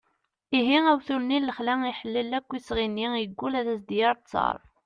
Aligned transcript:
ihi 0.59 0.77
awtul-nni 0.91 1.37
n 1.39 1.47
lexla 1.47 1.73
iḥellel 1.91 2.31
akk 2.37 2.49
isɣi-nni 2.57 3.07
yeggul 3.21 3.53
ad 3.59 3.67
as-d-yerr 3.73 4.15
ttar 4.17 4.57